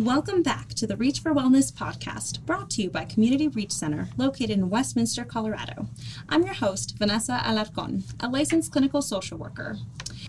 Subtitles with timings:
[0.00, 4.08] Welcome back to the Reach for Wellness podcast, brought to you by Community Reach Center,
[4.16, 5.88] located in Westminster, Colorado.
[6.26, 9.76] I'm your host, Vanessa Alarcon, a licensed clinical social worker.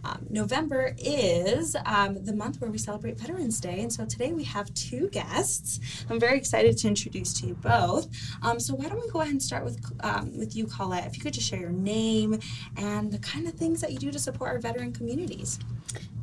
[0.04, 4.44] Um, November is um, the month where we celebrate Veterans Day, and so today we
[4.44, 5.79] have two guests.
[6.10, 8.10] I'm very excited to introduce to you both.
[8.44, 11.08] Um, so why don't we go ahead and start with um, with you, Colette?
[11.08, 12.38] If you could just share your name
[12.76, 15.60] and the kind of things that you do to support our veteran communities.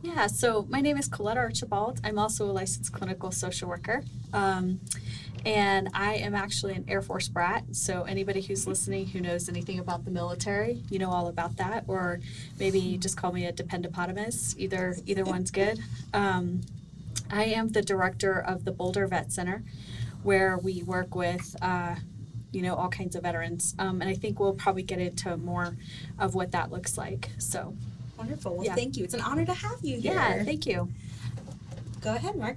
[0.03, 2.01] Yeah, so my name is Colette Archibald.
[2.05, 4.05] I'm also a licensed clinical social worker.
[4.33, 4.81] Um,
[5.45, 7.65] and I am actually an Air Force brat.
[7.73, 11.85] So anybody who's listening who knows anything about the military, you know all about that.
[11.89, 12.21] Or
[12.59, 14.57] maybe just call me a dependopotamus.
[14.57, 15.81] Either either one's good.
[16.15, 16.61] Um,
[17.31, 19.65] I am the director of the Boulder Vet Center,
[20.23, 21.57] where we work with.
[21.61, 21.97] Uh,
[22.51, 25.77] you know all kinds of veterans um, and i think we'll probably get into more
[26.19, 27.75] of what that looks like so
[28.19, 28.57] Wonderful.
[28.57, 28.75] Well, Yeah.
[28.75, 29.05] thank you.
[29.05, 30.13] It's an honor to have you here.
[30.15, 30.89] yeah thank you
[32.01, 32.57] Go ahead, Mark.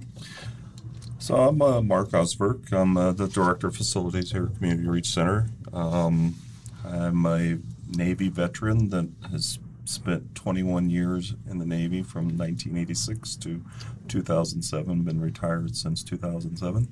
[1.18, 2.72] So I'm uh, Mark Osberg.
[2.72, 5.48] I'm uh, the director of facilities here at Community Reach Center.
[5.72, 6.36] Um,
[6.84, 7.58] I'm a
[7.96, 13.64] Navy veteran that has spent 21 years in the Navy from 1986 to
[14.08, 15.02] 2007.
[15.02, 16.86] Been retired since 2007,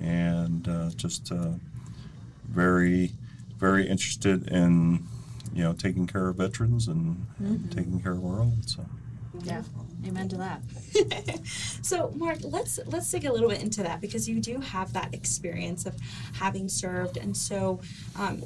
[0.00, 1.52] and uh, just uh,
[2.48, 3.12] very,
[3.58, 5.04] very interested in
[5.52, 8.62] you know taking care of veterans and, and taking care of our own.
[8.62, 8.84] So.
[9.42, 9.62] yeah
[10.06, 10.60] amen to that
[11.82, 15.14] So, Mark, let's let's dig a little bit into that because you do have that
[15.14, 15.96] experience of
[16.34, 17.80] having served, and so
[18.18, 18.42] um,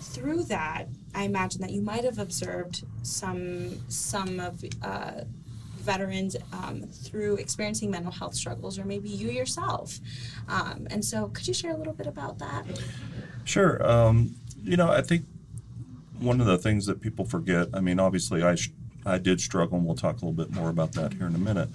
[0.00, 5.22] through that, I imagine that you might have observed some some of uh,
[5.78, 9.98] veterans um, through experiencing mental health struggles, or maybe you yourself.
[10.48, 12.64] Um, and so, could you share a little bit about that?
[13.44, 13.84] Sure.
[13.84, 15.24] Um, you know, I think
[16.20, 18.72] one of the things that people forget, I mean, obviously, I, sh-
[19.04, 21.38] I did struggle, and we'll talk a little bit more about that here in a
[21.38, 21.70] minute.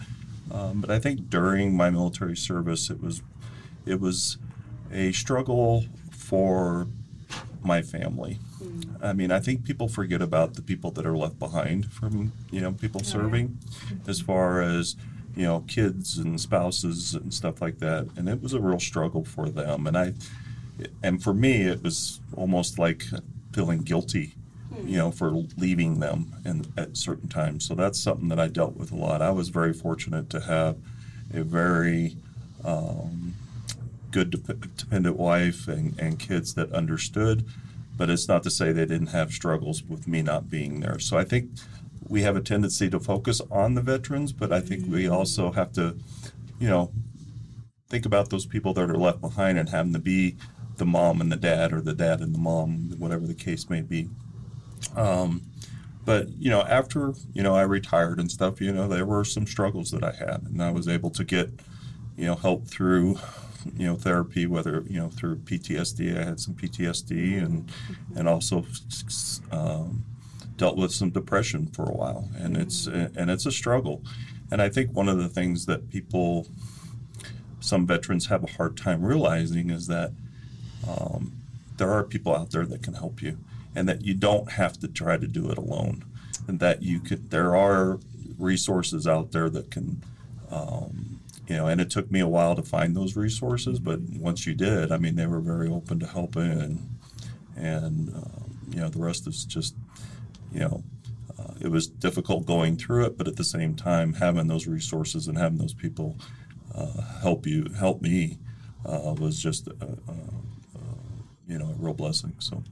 [0.52, 3.22] Um, but I think during my military service, it was,
[3.86, 4.38] it was
[4.92, 6.88] a struggle for
[7.64, 8.40] my family.
[9.02, 12.62] I mean, I think people forget about the people that are left behind from, you
[12.62, 13.58] know, people serving
[14.08, 14.96] as far as,
[15.36, 18.08] you know, kids and spouses and stuff like that.
[18.16, 19.88] And it was a real struggle for them.
[19.88, 20.14] And I,
[21.04, 23.06] and for me, it was almost like
[23.56, 24.34] feeling guilty,
[24.84, 27.66] you know, for leaving them in, at certain times.
[27.66, 29.22] So that's something that I dealt with a lot.
[29.22, 30.76] I was very fortunate to have
[31.34, 32.18] a very
[32.66, 33.34] um,
[34.12, 37.46] good dep- dependent wife and, and kids that understood,
[37.98, 41.00] but it's not to say they didn't have struggles with me not being there.
[41.00, 41.52] So I think
[42.08, 45.72] we have a tendency to focus on the veterans, but I think we also have
[45.74, 45.96] to,
[46.60, 46.92] you know,
[47.88, 50.36] think about those people that are left behind and having to be
[50.78, 53.82] the mom and the dad or the dad and the mom, whatever the case may
[53.82, 54.10] be.
[54.96, 55.42] Um,
[56.06, 59.48] but you know, after you know I retired and stuff, you know, there were some
[59.48, 61.50] struggles that I had, and I was able to get
[62.16, 63.18] you know help through
[63.76, 66.18] you know therapy, whether you know through PTSD.
[66.18, 67.72] I had some PTSD and
[68.16, 68.66] and also
[69.52, 70.06] um,
[70.58, 74.04] dealt with some depression for a while, and it's and it's a struggle.
[74.52, 76.48] And I think one of the things that people,
[77.60, 80.12] some veterans have a hard time realizing is that
[80.88, 81.34] um,
[81.78, 83.38] there are people out there that can help you,
[83.76, 86.04] and that you don't have to try to do it alone,
[86.48, 87.32] and that you could.
[87.32, 88.00] There are
[88.38, 90.04] resources out there that can,
[90.52, 91.68] um, you know.
[91.68, 94.98] And it took me a while to find those resources, but once you did, I
[94.98, 96.90] mean, they were very open to helping, and
[97.56, 99.76] and um, you know, the rest is just,
[100.52, 100.84] you know.
[101.38, 105.28] Uh, it was difficult going through it, but at the same time, having those resources
[105.28, 106.16] and having those people
[106.74, 108.38] uh, help you, help me,
[108.86, 110.14] uh, was just, uh,
[111.48, 112.34] you know, a real blessing.
[112.40, 112.64] So.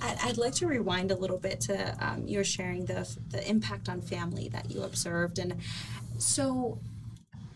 [0.00, 3.88] I'd, I'd like to rewind a little bit to um, your sharing the the impact
[3.88, 5.56] on family that you observed, and
[6.18, 6.78] so,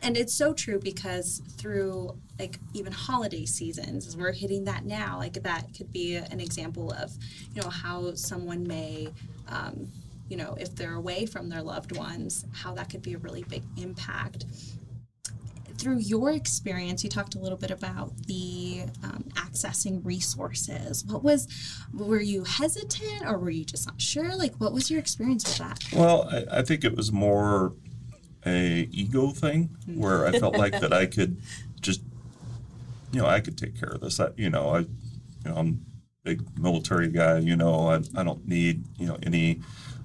[0.03, 5.19] and it's so true because through like even holiday seasons, as we're hitting that now,
[5.19, 7.13] like that could be an example of,
[7.55, 9.09] you know, how someone may.
[9.49, 9.89] Um,
[10.29, 13.43] you know, if they're away from their loved ones, how that could be a really
[13.51, 14.47] big impact
[15.83, 21.05] through your experience, you talked a little bit about the um, accessing resources.
[21.05, 21.49] What was,
[21.93, 24.37] were you hesitant or were you just not sure?
[24.37, 25.85] Like, what was your experience with that?
[25.93, 27.75] Well, I, I think it was more
[28.47, 31.43] a ego thing where I felt like that I could
[31.81, 32.03] just,
[33.11, 34.21] you know, I could take care of this.
[34.21, 34.89] I, you know, I, you
[35.47, 35.85] know, I'm
[36.25, 37.39] a big military guy.
[37.39, 39.61] You know, I, I don't need you know any,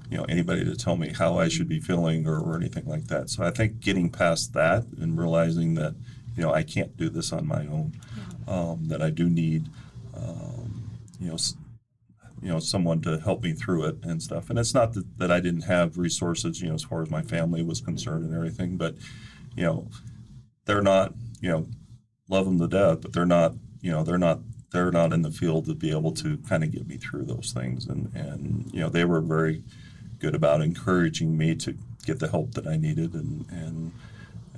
[0.09, 3.07] you know, anybody to tell me how I should be feeling or, or anything like
[3.07, 3.29] that.
[3.29, 5.95] So I think getting past that and realizing that,
[6.35, 7.93] you know, I can't do this on my own.
[8.47, 9.69] Um, that I do need,
[10.15, 11.55] um, you know, s-
[12.41, 15.31] you know someone to help me through it and stuff and it's not that, that
[15.31, 18.77] i didn't have resources you know as far as my family was concerned and everything
[18.77, 18.95] but
[19.55, 19.87] you know
[20.65, 21.67] they're not, you know,
[22.29, 25.31] love them to death, but they're not, you know, they're not they're not in the
[25.31, 27.87] field to be able to kind of get me through those things.
[27.87, 29.63] And and you know, they were very
[30.19, 31.75] good about encouraging me to
[32.05, 33.13] get the help that I needed.
[33.13, 33.91] And and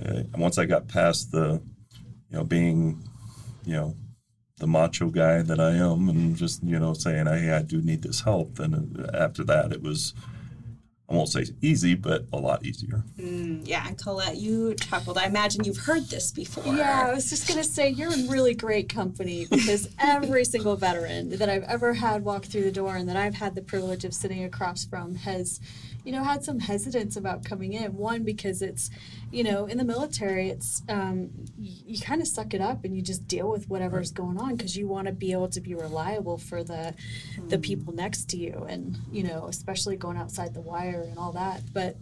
[0.03, 1.61] uh, once I got past the,
[2.29, 3.03] you know, being,
[3.65, 3.95] you know,
[4.57, 8.01] the macho guy that I am, and just you know saying, "Hey, I do need
[8.01, 10.13] this help." Then after that, it was
[11.09, 13.03] I won't say easy, but a lot easier.
[13.19, 15.17] Mm, yeah, and Colette, you chuckled.
[15.17, 16.63] I imagine you've heard this before.
[16.75, 21.29] Yeah, I was just gonna say you're in really great company because every single veteran
[21.37, 24.13] that I've ever had walk through the door and that I've had the privilege of
[24.13, 25.59] sitting across from has,
[26.05, 27.97] you know, had some hesitance about coming in.
[27.97, 28.91] One because it's,
[29.31, 32.95] you know, in the military, it's um, you, you kind of suck it up and
[32.95, 35.75] you just deal with whatever's going on because you want to be able to be
[35.75, 36.93] reliable for the
[37.47, 41.31] the people next to you, and you know, especially going outside the wire and all
[41.33, 41.61] that.
[41.73, 41.97] But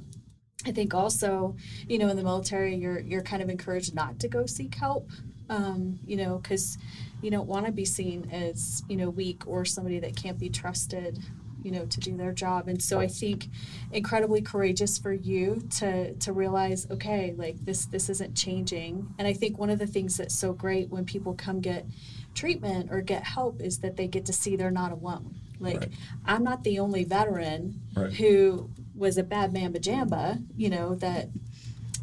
[0.66, 1.56] I think also,
[1.88, 5.10] you know, in the military, you're you're kind of encouraged not to go seek help,
[5.50, 6.78] um, you know, because
[7.22, 10.50] you don't want to be seen as you know weak or somebody that can't be
[10.50, 11.20] trusted,
[11.68, 12.70] you know, to do their job.
[12.70, 13.50] And so I think
[13.92, 19.14] incredibly courageous for you to to realize, okay, like this this isn't changing.
[19.20, 21.86] And I think one of the things that's so great when people come get
[22.34, 25.36] treatment or get help is that they get to see they're not alone.
[25.60, 25.90] Like Right.
[26.26, 28.14] I'm not the only veteran Right.
[28.14, 31.28] who was a bad mamba jamba, you know, that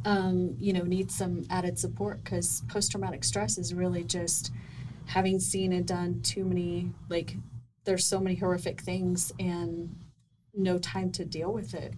[0.05, 4.53] um, you know needs some added support because post traumatic stress is really just
[5.07, 7.37] having seen and done too many like
[7.85, 9.95] there's so many horrific things and
[10.55, 11.95] no time to deal with it.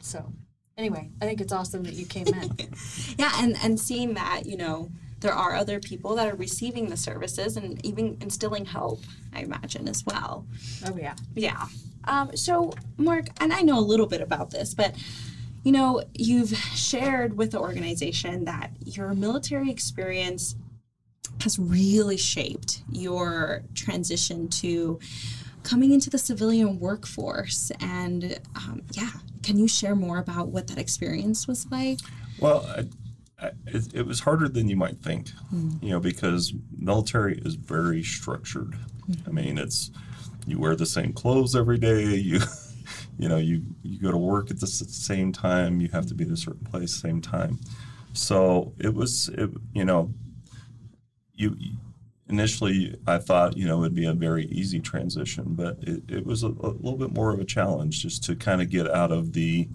[0.00, 0.32] So
[0.76, 2.56] anyway, I think it's awesome that you came in.
[3.18, 4.90] Yeah, and and seeing that, you know,
[5.20, 9.00] there are other people that are receiving the services and even instilling hope,
[9.34, 10.46] I imagine as well.
[10.86, 11.14] oh yeah.
[11.34, 11.64] Yeah.
[12.04, 14.94] Um, so, Mark, and I know a little bit about this, but
[15.64, 20.54] you know, you've shared with the organization that your military experience
[21.46, 24.98] has really shaped your transition to
[25.62, 27.70] coming into the civilian workforce.
[27.78, 29.12] And um, yeah,
[29.44, 32.00] can you share more about what that experience was like?
[32.40, 35.30] Well, I, I, it, it was harder than you might think,
[35.80, 38.76] you know, because military is very structured.
[39.24, 39.92] I mean, it's
[40.48, 42.04] you wear the same clothes every day.
[42.26, 42.40] You,
[43.18, 45.80] you know, you you go to work at the same time.
[45.80, 47.58] You have to be at a certain place same time.
[48.12, 50.12] So it was, it, you know,
[51.36, 51.56] you
[52.28, 56.42] initially I thought you know it'd be a very easy transition, but it, it was
[56.42, 59.32] a, a little bit more of a challenge just to kind of get out of
[59.32, 59.68] the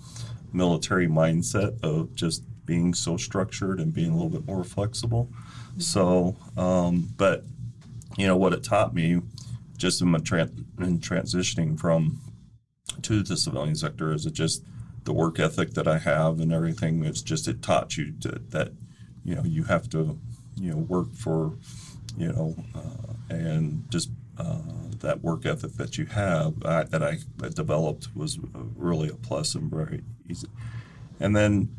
[0.54, 5.30] military mindset of just being so structured and being a little bit more flexible.
[5.78, 7.46] So, um, but
[8.18, 9.22] you know what it taught me,
[9.78, 12.20] just in my tran- in transitioning from
[13.04, 14.64] to the civilian sector, is it just
[15.04, 17.04] the work ethic that I have and everything.
[17.04, 18.74] It's just it taught you to, that
[19.24, 20.20] you know you have to
[20.62, 21.54] you know work for
[22.18, 24.60] you know uh, and just uh,
[25.00, 27.18] that work ethic that you have uh, that I
[27.50, 28.40] developed was
[28.76, 30.48] really a plus and very easy.
[31.20, 31.70] And then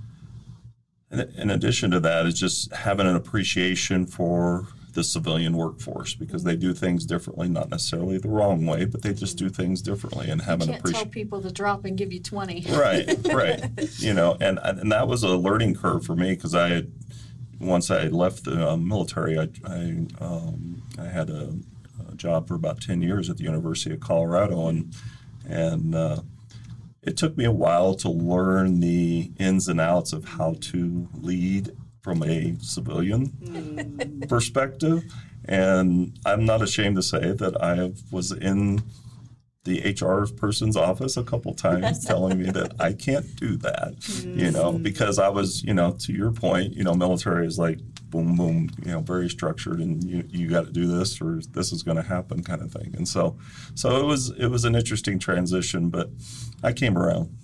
[1.10, 6.54] in, addition to that is just having an appreciation for the civilian workforce because they
[6.54, 10.42] do things differently, not necessarily the wrong way, but they just do things differently and
[10.42, 11.10] have an Can't tell appreciation.
[11.10, 12.64] people to drop and give you twenty.
[12.70, 13.64] right right
[13.98, 16.92] you know and and that was a learning curve for me because i had
[17.62, 21.54] once i left the uh, military i i, um, I had a,
[22.08, 24.94] a job for about 10 years at the university of colorado and
[25.48, 26.20] and uh,
[27.02, 31.76] it took me a while to learn the ins and outs of how to lead
[32.00, 35.02] from a civilian perspective
[35.44, 38.82] and i'm not ashamed to say that i was in
[39.64, 44.50] the HR person's office a couple times telling me that I can't do that, you
[44.50, 44.82] know, mm.
[44.82, 47.78] because I was, you know, to your point, you know, military is like
[48.10, 51.72] boom, boom, you know, very structured and you, you got to do this or this
[51.72, 52.92] is going to happen kind of thing.
[52.96, 53.38] And so,
[53.74, 56.10] so it was, it was an interesting transition, but
[56.62, 57.34] I came around.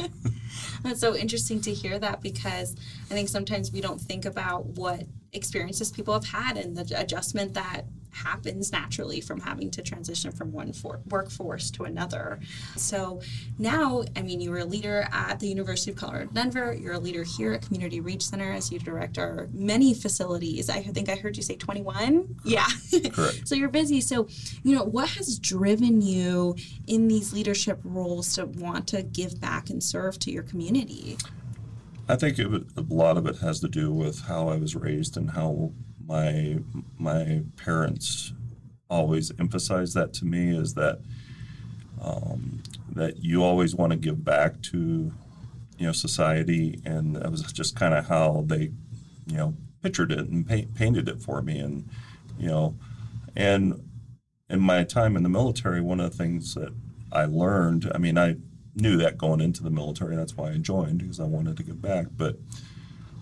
[0.82, 2.76] That's so interesting to hear that because
[3.10, 7.54] I think sometimes we don't think about what experiences people have had and the adjustment
[7.54, 12.40] that happens naturally from having to transition from one for- workforce to another.
[12.76, 13.20] So
[13.58, 16.74] now, I mean, you were a leader at the University of Colorado Denver.
[16.74, 20.68] You're a leader here at Community Reach Center as you direct our many facilities.
[20.68, 22.36] I think I heard you say 21.
[22.44, 22.66] Yeah.
[23.12, 23.42] Correct.
[23.48, 24.00] so you're busy.
[24.00, 24.28] So,
[24.62, 29.70] you know, what has driven you in these leadership roles to want to give back
[29.70, 31.16] and serve to your community?
[32.08, 35.16] I think it, a lot of it has to do with how I was raised
[35.16, 35.72] and how
[36.10, 36.58] my
[36.98, 38.32] my parents
[38.88, 40.98] always emphasized that to me is that
[42.02, 45.12] um, that you always want to give back to
[45.78, 48.72] you know society, and that was just kind of how they
[49.26, 51.88] you know pictured it and paint, painted it for me, and
[52.38, 52.74] you know,
[53.36, 53.88] and
[54.48, 56.72] in my time in the military, one of the things that
[57.12, 58.36] I learned, I mean, I
[58.74, 60.16] knew that going into the military.
[60.16, 62.06] That's why I joined because I wanted to give back.
[62.16, 62.36] But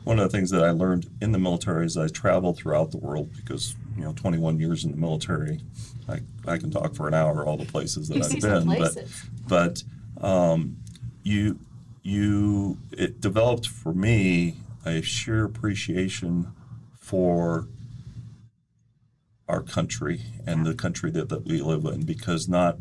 [0.08, 2.96] one of the things that I learned in the military is I traveled throughout the
[2.96, 5.60] world because you know 21 years in the military,
[6.08, 8.78] I, I can talk for an hour all the places that You I've been.
[8.78, 9.04] But
[9.46, 10.78] but um,
[11.24, 11.58] you
[12.02, 16.52] you it developed for me a sheer appreciation
[16.98, 17.68] for
[19.46, 22.78] our country and the country that, that we live in because not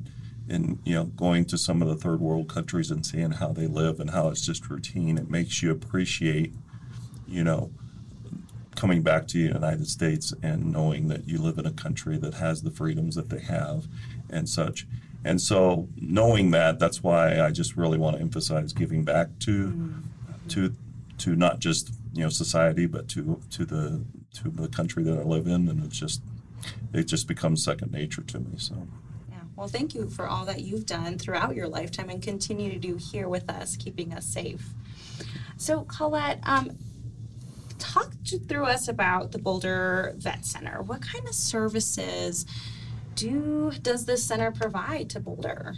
[0.48, 3.68] in you know going to some of the third world countries and seeing how they
[3.68, 6.54] live and how it's just routine it makes you appreciate
[7.28, 7.72] you know
[8.76, 12.36] coming back to the united states and knowing that you live in a country that
[12.36, 13.88] has the freedoms that they have
[14.30, 14.86] and such.
[15.24, 19.94] And so knowing that that's why i just really want to emphasize giving back to
[20.50, 20.74] to
[21.18, 24.06] to not just you know society but to to the
[24.36, 26.22] to the country that i live in and it's just
[26.94, 28.76] it just becomes second nature to me so.
[29.30, 32.80] Yeah, well, thank you for all that you've done throughout your lifetime and continue to
[32.80, 34.70] do here with us, keeping us safe.
[35.58, 36.78] So, Colette, um,
[37.80, 40.82] talk to, through us about the Boulder Vet Center.
[40.82, 42.46] What kind of services
[43.16, 45.76] do does this center provide to Boulder?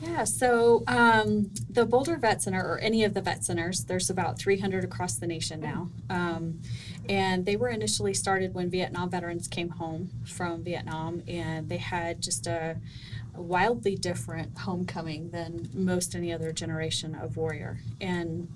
[0.00, 4.38] Yeah, so um, the Boulder Vet Center, or any of the vet centers, there's about
[4.38, 5.90] 300 across the nation now.
[6.08, 6.60] Um,
[7.08, 12.22] and they were initially started when Vietnam veterans came home from Vietnam, and they had
[12.22, 12.76] just a,
[13.34, 17.80] a wildly different homecoming than most any other generation of warrior.
[18.00, 18.48] And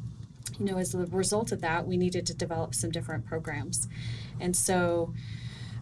[0.58, 3.88] you know, as a result of that, we needed to develop some different programs.
[4.40, 5.12] And so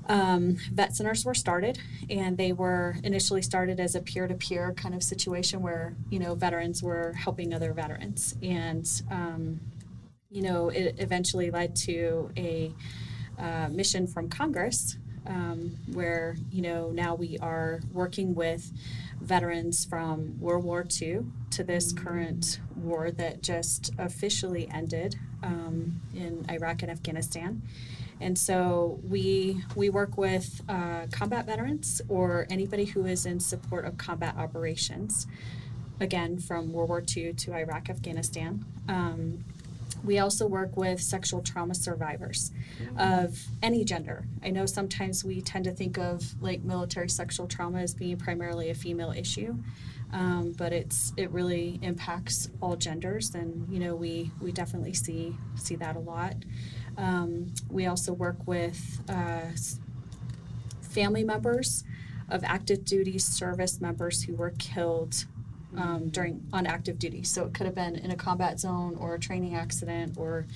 [0.09, 5.02] um, vet centers were started, and they were initially started as a peer-to-peer kind of
[5.02, 9.61] situation where you know veterans were helping other veterans, and um,
[10.31, 12.75] you know it eventually led to a
[13.38, 18.73] uh, mission from Congress um, where you know now we are working with
[19.21, 26.47] veterans from World War II to this current war that just officially ended um, in
[26.50, 27.62] Iraq and Afghanistan.
[28.21, 33.87] And so we we work with uh, combat veterans or anybody who is in support
[33.87, 35.27] of combat operations,
[36.00, 38.65] again from World War II to Iraq, Afghanistan.
[38.89, 39.45] Um,
[40.04, 42.52] we also work with sexual trauma survivors
[42.97, 44.25] of any gender.
[44.42, 48.71] I know sometimes we tend to think of like military sexual trauma as being primarily
[48.71, 49.57] a female issue,
[50.12, 55.37] um, but it's it really impacts all genders, and you know we we definitely see
[55.54, 56.35] see that a lot.
[56.97, 59.50] Um, we also work with uh,
[60.80, 61.85] family members
[62.28, 65.25] of active duty service members who were killed
[65.77, 67.23] um, during on active duty.
[67.23, 70.47] So it could have been in a combat zone or a training accident or,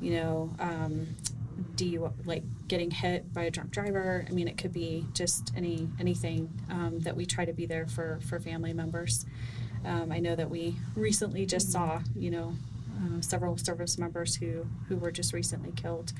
[0.00, 1.16] you know, um,
[1.76, 4.24] DU like getting hit by a drunk driver.
[4.28, 7.86] I mean, it could be just any anything um, that we try to be there
[7.86, 9.26] for for family members.
[9.84, 12.54] Um, I know that we recently just saw, you know,
[12.98, 16.12] uh, several service members who who were just recently killed.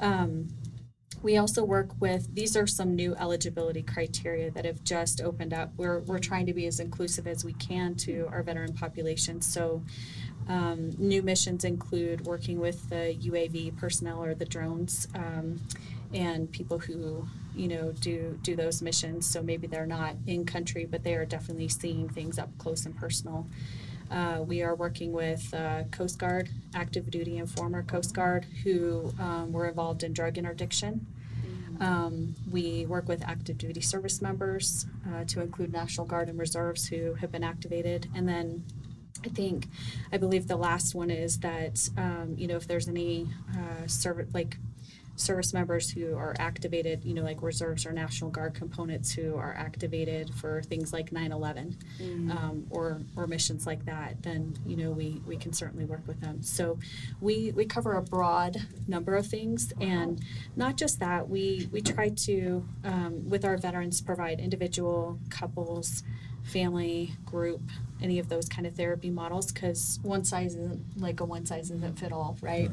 [0.00, 0.48] Um,
[1.22, 5.70] we also work with these are some new eligibility criteria that have just opened up.
[5.76, 9.42] We're, we're trying to be as inclusive as we can to our veteran population.
[9.42, 9.82] So,
[10.48, 15.60] um, new missions include working with the UAV personnel or the drones um,
[16.12, 19.30] and people who you know do do those missions.
[19.30, 22.96] So maybe they're not in country, but they are definitely seeing things up close and
[22.96, 23.46] personal.
[24.10, 29.12] Uh, we are working with uh, Coast Guard, active duty and former Coast Guard, who
[29.20, 31.06] um, were involved in drug interdiction.
[31.80, 36.86] Um, we work with active duty service members uh, to include National Guard and reserves
[36.86, 38.06] who have been activated.
[38.14, 38.64] And then
[39.24, 39.66] I think,
[40.12, 44.28] I believe the last one is that, um, you know, if there's any uh, service,
[44.34, 44.58] like
[45.20, 49.54] service members who are activated, you know, like reserves or National Guard components who are
[49.54, 51.76] activated for things like 9 11
[52.30, 56.20] um, or, or missions like that, then, you know, we, we can certainly work with
[56.20, 56.42] them.
[56.42, 56.78] So
[57.20, 58.56] we, we cover a broad
[58.88, 59.72] number of things.
[59.80, 60.20] And
[60.56, 66.02] not just that, we, we try to, um, with our veterans, provide individual, couples,
[66.42, 67.62] family, group,
[68.02, 71.68] any of those kind of therapy models because one size isn't like a one size
[71.68, 72.70] doesn't fit all, right?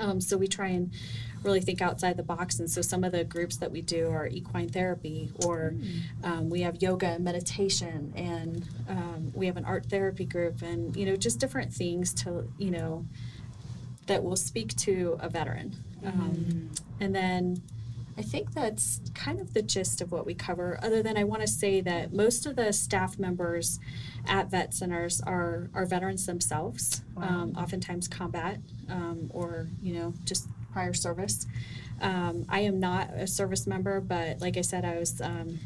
[0.00, 0.92] Um, so we try and
[1.42, 2.58] really think outside the box.
[2.58, 5.74] And so some of the groups that we do are equine therapy, or
[6.24, 10.96] um, we have yoga and meditation, and um, we have an art therapy group, and
[10.96, 13.06] you know just different things to you know
[14.06, 15.76] that will speak to a veteran.
[16.04, 17.62] Um, and then
[18.18, 20.76] I think that's kind of the gist of what we cover.
[20.82, 23.78] Other than I want to say that most of the staff members
[24.26, 28.58] at vet centers are are veterans themselves, um, oftentimes combat
[28.88, 31.46] um, or you know just prior service.
[32.00, 35.20] Um, I am not a service member, but like I said, I was.
[35.20, 35.60] Um,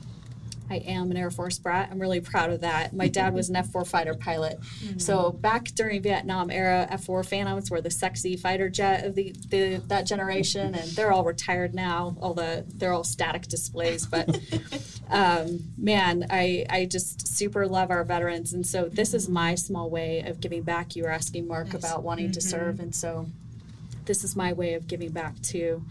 [0.71, 1.88] I am an Air Force brat.
[1.90, 2.95] I'm really proud of that.
[2.95, 4.59] My dad was an F-4 fighter pilot.
[4.97, 9.83] So back during Vietnam era, F-4 Phantoms were the sexy fighter jet of the, the
[9.88, 12.16] that generation, and they're all retired now.
[12.21, 14.38] All the they're all static displays, but
[15.11, 19.90] um, man, I I just super love our veterans, and so this is my small
[19.90, 20.97] way of giving back.
[20.97, 21.83] You were asking Mark Nice.
[21.85, 23.26] about wanting to serve, and so
[24.07, 25.85] this is my way of giving back to,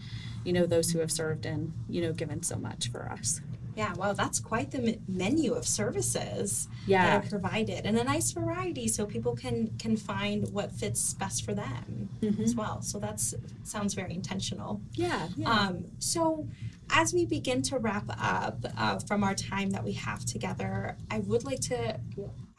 [0.44, 3.40] you know, those who have served and you know given so much for us.
[3.74, 7.04] Yeah, well, that's quite the menu of services Yeah.
[7.20, 11.44] that are provided, and a nice variety, so people can can find what fits best
[11.44, 12.08] for them
[12.42, 12.82] as well.
[12.82, 13.20] So that
[13.64, 14.80] sounds very intentional.
[14.94, 15.28] Yeah.
[15.44, 16.46] Um, so,
[16.90, 21.20] as we begin to wrap up uh, from our time that we have together, I
[21.20, 21.98] would like to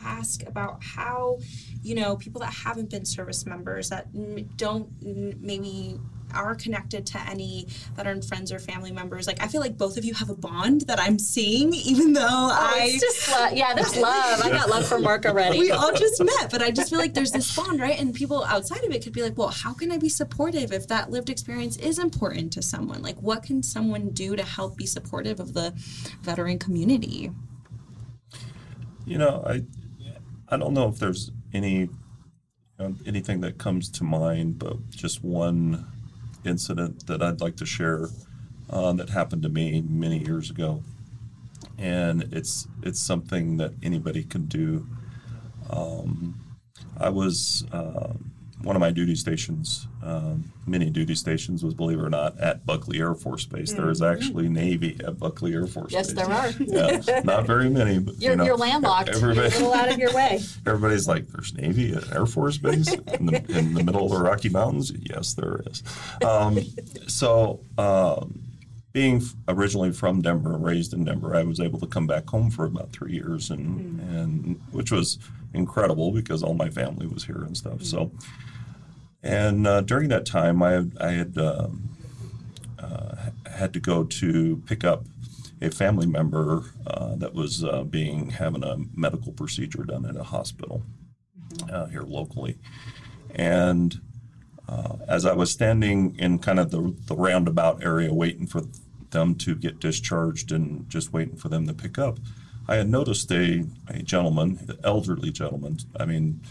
[0.05, 1.38] ask about how,
[1.82, 4.08] you know, people that haven't been service members that
[4.58, 4.89] don't
[5.41, 6.00] maybe
[6.34, 9.28] are connected to any veteran friends or family members.
[9.28, 12.22] Like, I feel like both of you have a bond that I'm seeing, even though
[12.22, 12.80] I.
[12.82, 13.54] Oh, it's just love.
[13.54, 14.42] Yeah, there's love.
[14.42, 15.60] I got love for Mark already.
[15.60, 18.00] we all just met, but I just feel like there's this bond, right?
[18.00, 20.88] And people outside of it could be like, well, how can I be supportive if
[20.88, 23.02] that lived experience is important to someone?
[23.02, 25.74] Like, what can someone do to help be supportive of the
[26.22, 27.32] veteran community?
[29.06, 29.63] You know, I
[30.50, 31.90] I don't know if there's any you
[32.80, 35.88] know, anything that comes to mind, but just one
[36.45, 38.09] incident that I'd like to share
[38.69, 40.83] uh, that happened to me many years ago,
[41.77, 44.88] and it's it's something that anybody can do.
[45.69, 46.39] Um,
[46.97, 48.13] I was uh,
[48.63, 52.65] one of my duty stations, um, many duty stations, was believe it or not at
[52.65, 53.74] Buckley Air Force Base.
[53.74, 56.27] There is actually Navy at Buckley Air Force yes, Base.
[56.27, 56.91] Yes, there are.
[57.03, 59.10] Yeah, not very many, but You're, you know, you're landlocked.
[59.20, 60.39] You're a little out of your way.
[60.65, 64.24] everybody's like, "There's Navy at Air Force Base in the, in the middle of the
[64.24, 65.84] Rocky Mountains." Yes, there is.
[66.26, 66.60] Um,
[67.08, 68.39] so, um,
[68.93, 72.65] being originally from Denver, raised in Denver, I was able to come back home for
[72.65, 75.17] about three years, and and which was
[75.53, 77.84] incredible because all my family was here and stuff.
[77.84, 78.12] So,
[79.23, 81.89] and uh, during that time, I had, I had um,
[82.77, 83.15] uh,
[83.51, 85.06] had to go to pick up
[85.60, 90.23] a family member uh, that was uh, being having a medical procedure done at a
[90.23, 90.84] hospital
[91.71, 92.60] uh, here locally,
[93.34, 93.99] and
[94.69, 98.62] uh, as I was standing in kind of the, the roundabout area waiting for
[99.13, 102.19] them to get discharged and just waiting for them to pick up,
[102.67, 105.80] I had noticed a, a gentleman, an elderly gentleman.
[105.97, 106.41] I mean,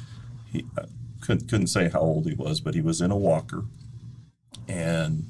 [0.51, 0.85] he I
[1.21, 3.65] couldn't, couldn't say how old he was, but he was in a walker.
[4.67, 5.27] And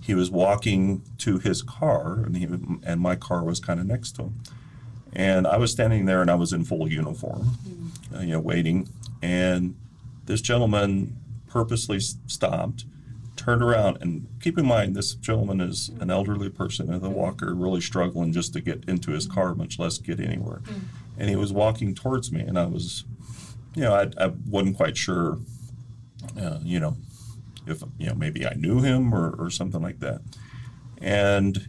[0.00, 4.12] he was walking to his car and he and my car was kind of next
[4.12, 4.40] to him.
[5.14, 7.52] And i was standing there and i was in full uniform
[8.14, 8.88] uh, you know waiting.
[9.22, 9.76] And
[10.26, 11.16] this gentleman
[11.46, 12.84] purposely stopped
[13.36, 17.54] turned around and keep in mind this gentleman is an elderly person in a walker
[17.54, 20.62] really struggling just to get into his car much less get anywhere
[21.18, 23.04] and he was walking towards me and i was
[23.74, 25.38] you know i, I wasn't quite sure
[26.40, 26.96] uh, you know
[27.66, 30.20] if you know maybe I knew him or, or something like that.
[31.00, 31.68] And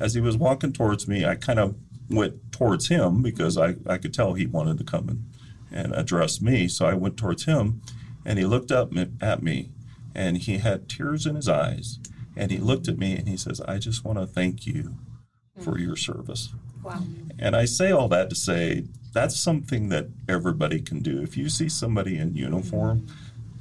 [0.00, 1.76] as he was walking towards me, I kind of
[2.10, 5.24] went towards him because I, I could tell he wanted to come and,
[5.72, 6.68] and address me.
[6.68, 7.80] So I went towards him
[8.24, 9.70] and he looked up at me
[10.14, 11.98] and he had tears in his eyes
[12.36, 14.94] and he looked at me and he says, I just want to thank you
[15.60, 16.52] for your service.
[16.82, 17.00] Wow.
[17.38, 21.22] And I say all that to say that's something that everybody can do.
[21.22, 23.06] If you see somebody in uniform,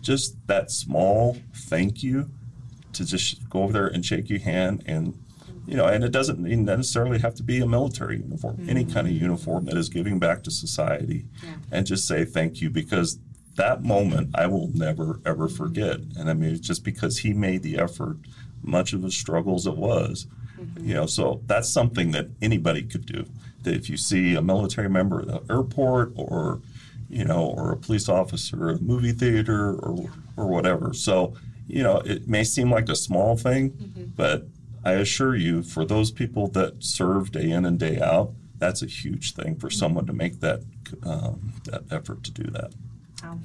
[0.02, 2.30] just that small thank you
[2.94, 5.18] to just go over there and shake your hand and
[5.66, 8.94] you know, and it doesn't necessarily have to be a military uniform, any mm.
[8.94, 11.24] kind of uniform that is giving back to society
[11.72, 13.18] and just say thank you because
[13.56, 15.98] that moment I will never ever forget.
[16.18, 18.18] And I mean, just because he made the effort,
[18.64, 20.28] much of the struggles it was,
[20.60, 20.88] mm-hmm.
[20.88, 23.26] you know, so that's something that anybody could do.
[23.64, 26.62] That if you see a military member at the airport or,
[27.10, 30.94] you know, or a police officer at a movie theater or, or whatever.
[30.94, 31.36] So,
[31.68, 34.04] you know, it may seem like a small thing, mm-hmm.
[34.16, 34.48] but
[34.84, 38.86] I assure you, for those people that serve day in and day out, that's a
[38.86, 39.80] huge thing for mm-hmm.
[39.80, 40.62] someone to make that
[41.04, 42.72] um, that effort to do that.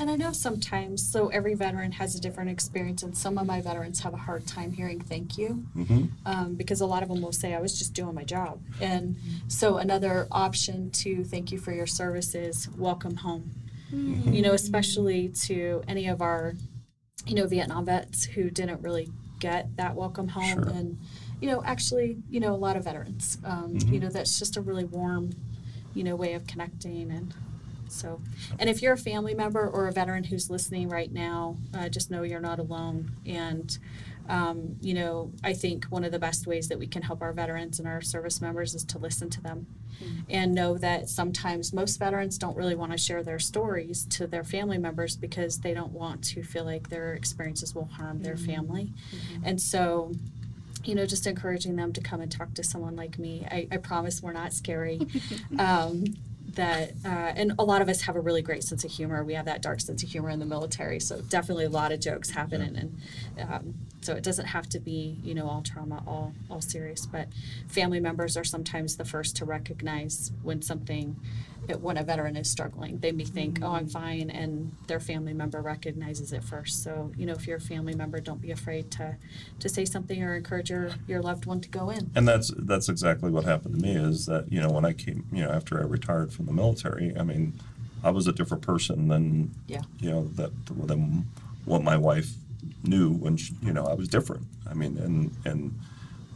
[0.01, 3.61] And I know sometimes, so every veteran has a different experience, and some of my
[3.61, 7.23] veterans have a hard time hearing thank you hmm um, because a lot of them
[7.23, 8.61] will say, I was just doing my job.
[8.81, 9.17] And
[9.49, 13.51] so, another option to thank you for your service is welcome home.
[13.91, 16.55] You know, especially to any of our,
[17.27, 19.09] you know, Vietnam vets who didn't really
[19.41, 20.65] get that welcome home.
[20.65, 20.69] Sure.
[20.69, 20.99] And,
[21.41, 24.61] you know, actually, you know, a lot of veterans, um, you know, that's just a
[24.61, 25.31] really warm,
[25.95, 27.11] you know, way of connecting.
[27.11, 27.33] And
[27.89, 28.21] so,
[28.59, 32.11] and if you're a family member or a veteran who's listening right now, uh, just
[32.11, 33.13] know you're not alone.
[33.27, 33.77] And
[34.31, 37.33] Um, you know, I think one of the best ways that we can help our
[37.33, 39.67] veterans and our service members is to listen to them
[40.29, 44.45] and know that sometimes most veterans don't really want to share their stories to their
[44.45, 48.93] family members because they don't want to feel like their experiences will harm their family.
[49.43, 50.13] And so,
[50.85, 53.47] you know, just encouraging them to come and talk to someone like me.
[53.51, 55.01] I, I promise we're not scary.
[55.59, 56.05] um,
[56.59, 59.23] that uh, and a lot of us have a really great sense of humor.
[59.23, 62.01] We have that dark sense of humor in the military, so definitely a lot of
[62.01, 66.03] jokes happen, and, and um, so it doesn't have to be you know all trauma,
[66.07, 67.07] all all serious.
[67.07, 67.29] But
[67.69, 71.17] family members are sometimes the first to recognize when something,
[71.77, 72.99] when a veteran is struggling.
[72.99, 76.83] They may think, "Oh, I'm fine," and their family member recognizes it first.
[76.83, 79.17] So you know, if you're a family member, don't be afraid to
[79.61, 82.11] to say something or encourage your your loved one to go in.
[82.15, 83.95] And that's that's exactly what happened to me.
[83.97, 87.17] Is that you know when I came you know after I retired from the military,
[87.17, 87.53] I mean,
[88.03, 89.83] I was a different person than Yeah.
[90.01, 91.27] you know that than
[91.65, 92.33] what my wife
[92.83, 94.47] knew when she, you know I was different.
[94.69, 95.79] I mean, and and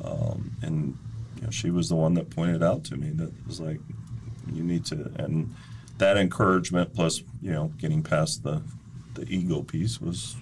[0.04, 0.96] um, and
[1.36, 3.80] you know she was the one that pointed out to me that was like
[4.52, 5.54] you need to and
[5.98, 8.62] that encouragement plus you know getting past the
[9.14, 10.36] the ego piece was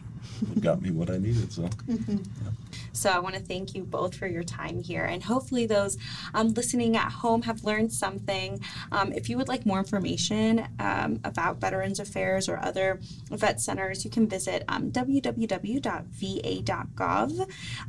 [0.60, 1.52] got me what I needed.
[1.52, 1.68] So.
[2.92, 5.96] So I want to thank you both for your time here, and hopefully those
[6.34, 8.60] um, listening at home have learned something.
[8.92, 13.00] Um, if you would like more information um, about Veterans Affairs or other
[13.30, 15.90] vet centers, you can visit um, www.va.gov.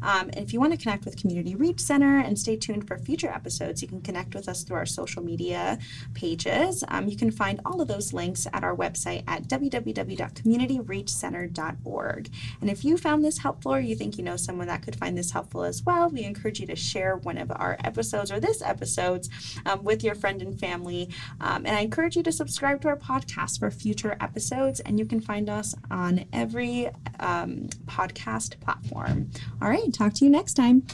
[0.01, 2.97] Um, and if you want to connect with Community Reach Center and stay tuned for
[2.97, 5.79] future episodes, you can connect with us through our social media
[6.13, 6.83] pages.
[6.87, 12.29] Um, you can find all of those links at our website at www.communityreachcenter.org.
[12.61, 15.17] And if you found this helpful or you think you know someone that could find
[15.17, 18.62] this helpful as well, we encourage you to share one of our episodes or this
[18.62, 19.30] episodes
[19.65, 21.10] um, with your friend and family.
[21.39, 24.80] Um, and I encourage you to subscribe to our podcast for future episodes.
[24.82, 29.32] And you can find us on every um, podcast platform.
[29.62, 30.86] All right, talk to you next time.